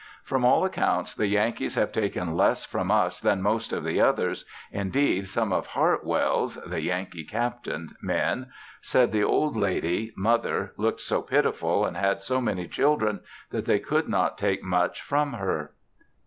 [0.23, 4.45] From all accounts the Yankees have taken less from us than most of the others,
[4.71, 8.47] indeed, some of Hartwell's (the Yankee Captain) men
[8.81, 13.19] said the old lady (Mother) looked so pitiful and had so many children
[13.51, 15.75] that they could not take much from her.